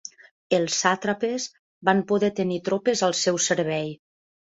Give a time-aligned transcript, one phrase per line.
[0.57, 1.45] Els sàtrapes
[1.89, 3.87] van poder tenir tropes al seu servei.